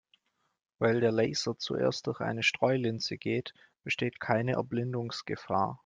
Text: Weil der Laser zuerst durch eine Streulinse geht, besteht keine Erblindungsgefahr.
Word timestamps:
Weil 0.79 0.99
der 0.99 1.11
Laser 1.11 1.59
zuerst 1.59 2.07
durch 2.07 2.21
eine 2.21 2.41
Streulinse 2.41 3.19
geht, 3.19 3.53
besteht 3.83 4.19
keine 4.19 4.53
Erblindungsgefahr. 4.53 5.79